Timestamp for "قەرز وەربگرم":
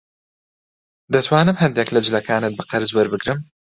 2.71-3.39